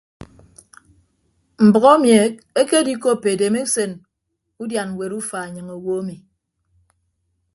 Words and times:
Mbʌk 1.65 1.83
emi 1.93 2.09
ekedikoppo 2.61 3.27
edemusen 3.33 3.91
udian 4.61 4.89
ñwet 4.93 5.11
ufa 5.19 5.37
enyịñ 5.47 5.67
owo 5.75 5.91
emi. 6.01 6.15